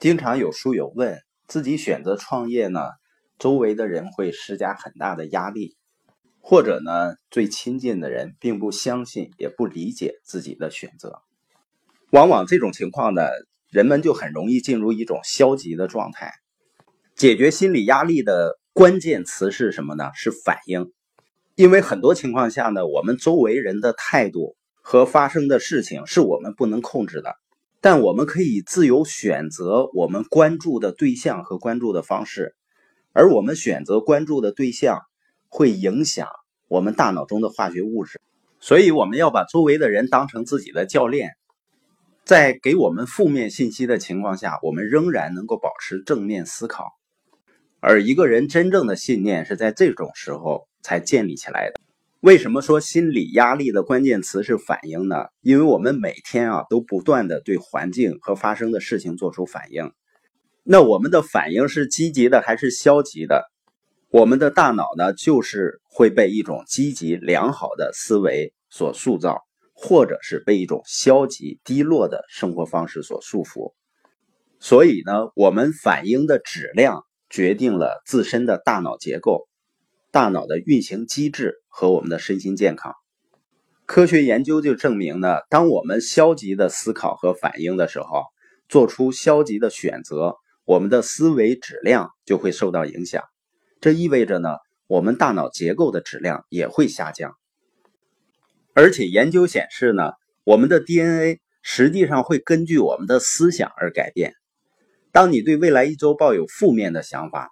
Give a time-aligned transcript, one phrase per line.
[0.00, 2.80] 经常有书友问，自己选择创业呢，
[3.38, 5.76] 周围的人会施加很大的压力，
[6.40, 11.20] 或者呢，最亲近的人并不相信，也不理解自己的选择。
[12.12, 13.24] 往往这种情况呢，
[13.68, 16.32] 人们就很容易进入一种消极的状态。
[17.14, 20.10] 解决心理压力的关键词是什么呢？
[20.14, 20.90] 是反应。
[21.56, 27.36] 因为很多情况下呢，我们周围人的态度和发生的事情是我们不能控制的。
[27.82, 32.54] 但我们可以自由选择我们关注的对象和关注的方式，
[33.12, 35.00] 而我们选择关注的对象
[35.48, 36.28] 会影响
[36.68, 38.20] 我们大脑中的化学物质，
[38.60, 41.30] 所以我们要把周围的人当成自己的教练，
[42.24, 46.92] 在给我们负面信息的情况下，我们仍然能够保持正面思考。
[47.80, 51.80] 而一个人真正的信念是在这种时候才建立起来的。
[52.20, 55.24] 为什么说心理压力的关键词是反应呢？
[55.40, 59.90] 因为我们每天啊都不断的对环境和发生的事情做出反应，
[60.62, 63.50] 那我们的反应是积极的还是消极的？
[64.10, 69.38] 我们的大脑呢就是会被一种积极良好的思维所塑造，
[69.72, 73.72] 或者是被一种消极低落的生活方式所束缚。
[74.58, 79.48] 所以呢，我们反应的质量决定了自身的大脑结构。
[80.12, 82.94] 大脑的运行机制和我们的身心健康，
[83.86, 88.24] 科学研究就证明呢，当我们消极的思考和反应的时候，
[88.68, 93.22] 做出消极的选择，我们的思维质量就会受到影响。
[93.80, 94.56] 这意味着呢，
[94.88, 97.36] 我们大脑结构的质量也会下降。
[98.74, 104.34] 而且研究显示呢，我们的 DNA 实际上会根据我们的思想而改变。
[105.12, 107.50] 当你对未来一周抱有负面的想法，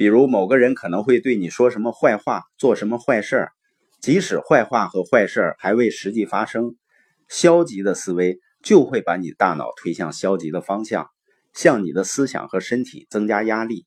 [0.00, 3.52] 比如某个人可能会对你说什么坏话，做什么坏事儿，
[4.00, 6.74] 即使坏话和坏事儿还未实际发生，
[7.28, 11.10] 消极的思维就会把你大脑推向消极的方向，
[11.52, 13.84] 向你的思想和身体增加压力。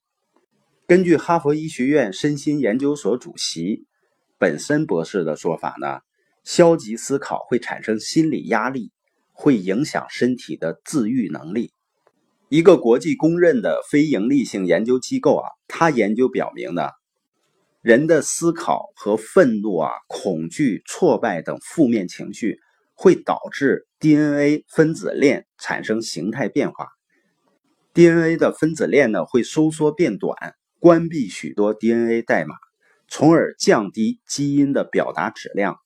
[0.85, 3.87] 根据哈佛医学院身心研究所主席
[4.37, 6.01] 本森博士的说法呢，
[6.43, 8.91] 消极思考会产生心理压力，
[9.31, 11.73] 会影响身体的自愈能力。
[12.49, 16.89] 一个国际公认的非营利性研究机构啊，它研究表明呢，
[17.81, 22.59] 人的思考和愤怒啊、恐惧、挫败等负面情绪
[22.93, 26.89] 会导致 DNA 分子链产生形态变化。
[27.93, 32.55] DNA 的分子链呢会收缩变短，关闭许多 DNA 代码，
[33.07, 35.77] 从而降低基因的表达质量。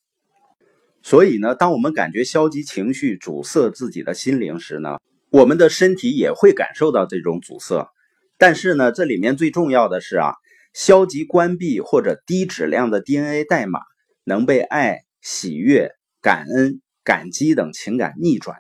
[1.01, 4.97] 所以呢，当我们感觉消极情绪阻塞自己的心灵时呢？
[5.37, 7.87] 我们的身体也会感受到这种阻塞，
[8.39, 10.33] 但是呢，这里面最重要的是啊，
[10.73, 13.79] 消极关闭或者低质量的 DNA 代码
[14.23, 15.91] 能被爱、喜悦、
[16.23, 18.57] 感恩、感激等情感逆转。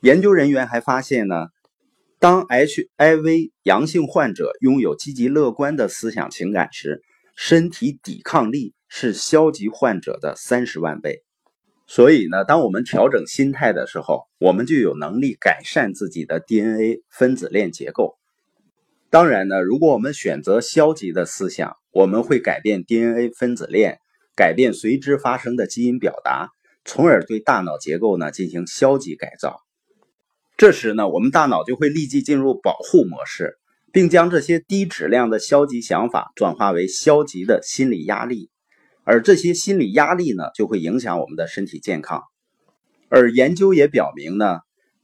[0.00, 1.46] 研究人员还发现呢，
[2.18, 7.02] 当 HIV 阳性患者拥有积极乐观的思想情感时，
[7.36, 11.22] 身体抵抗力是消极患者的三十万倍。
[11.86, 18.16] 所以呢，当我们调整心态的时候，我们就有能力改善自己的 DNA 分子链结构。
[19.10, 23.98] 当然呢，如果我们选择消极的思想，我们会改变 DNA 分子链，
[24.34, 26.48] 改变随之发生的基因表达，
[26.84, 29.60] 从而对大脑结构呢进行消极改造。
[30.56, 33.58] 这时呢，我们大脑就会立即进入保护模式，
[33.92, 38.50] 并将这些低质量的消极想法转化为消极的心理压力。
[39.04, 42.22] 而这些心理压力呢，就会影响我们的身体健康。
[43.08, 44.60] 而研究也表明呢，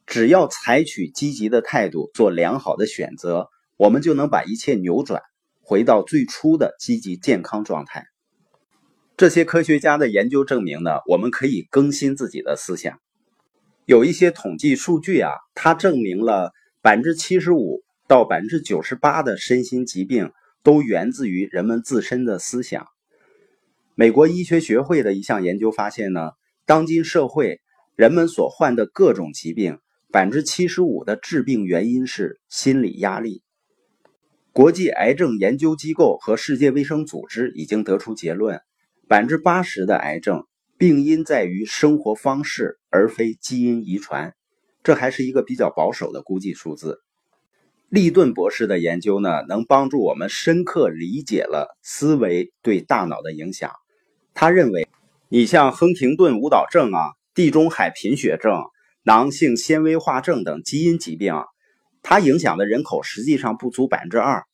[0.07, 5.23] 只要采取积极的态度，做良好的选择，我们就能把一切扭转，
[5.61, 8.07] 回到最初的积极健康状态。
[9.17, 12.99] 这些科学家的研究证明呢，我们可以更新自己的思想。
[13.85, 20.33] 有一些统计数据啊，它证明了百分之七十五到百分之九十八的身心疾病
[20.63, 22.87] 都源自于人们自身的思想。
[24.01, 26.31] 美国医学学会的一项研究发现呢，
[26.65, 27.61] 当今社会
[27.97, 29.79] 人们所患的各种疾病，
[30.11, 33.43] 百分之七十五的致病原因是心理压力。
[34.53, 38.63] 国际癌症研究机构和世界卫生组织已经得出结论，
[39.07, 40.47] 百分之八十的癌症
[40.79, 44.33] 病因在于生活方式，而非基因遗传。
[44.83, 47.01] 这还是一个比较保守的估计数字。
[47.91, 53.71] 利顿博士的研究呢，能帮助我们深刻理解了思维对大脑的影响。
[54.41, 54.89] 他认为，
[55.29, 58.63] 你像亨廷顿舞蹈症啊、地中海贫血症、
[59.03, 61.35] 囊性纤维化症等基因疾病，
[62.03, 64.45] 它影响的人口实际上不足百分之二。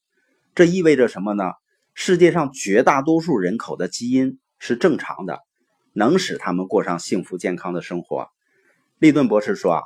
[0.57, 1.53] 这意味着什么呢？
[1.95, 5.39] 世界上绝大多数人口的基因是正常的，
[5.93, 8.27] 能使他们过上幸福健康的生活。
[8.99, 9.83] 利顿博士说啊，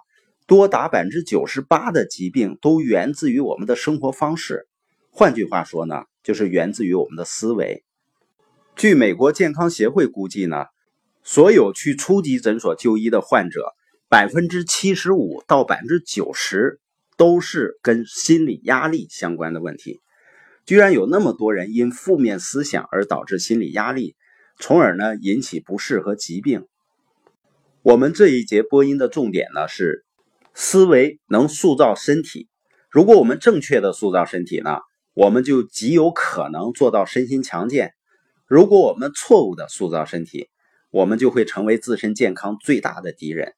[0.46, 4.66] 多达百分之九十八的疾病都源自于我们的生活方式。
[5.10, 7.84] 换句话说呢，就是源自于我们的思维。
[8.80, 10.64] 据美国健康协会估计呢，
[11.22, 13.74] 所有去初级诊所就医的患者，
[14.08, 16.80] 百分之七十五到百分之九十
[17.18, 20.00] 都是跟心理压力相关的问题。
[20.64, 24.16] 居然有那么多人因负面思想而导致心理压力，
[24.58, 26.64] 从而呢引起不适和疾病。
[27.82, 30.06] 我们这一节播音的重点呢是，
[30.54, 32.48] 思维能塑造身体。
[32.88, 34.78] 如果我们正确的塑造身体呢，
[35.12, 37.92] 我们就极有可能做到身心强健。
[38.50, 40.48] 如果我们错误的塑造身体，
[40.90, 43.54] 我们就会成为自身健康最大的敌人。